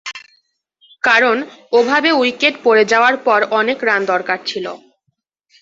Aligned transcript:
কারণ, 1.03 1.37
ওভাবে 1.73 2.09
উইকেট 2.13 2.55
পড়ে 2.63 2.83
যাওয়ার 2.91 3.15
পর 3.25 3.39
অনেক 3.59 3.77
রান 3.87 4.01
দরকার 4.05 4.39
ছিল। 4.45 4.65